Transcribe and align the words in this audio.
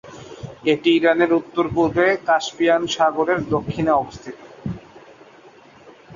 এটি 0.65 0.89
ইরানের 0.93 1.31
উত্তর-পূর্বে 1.33 2.05
কাস্পিয়ান 2.27 2.81
সাগরের 2.95 3.39
দক্ষিণে 3.49 3.91
অবস্থিত। 3.93 4.37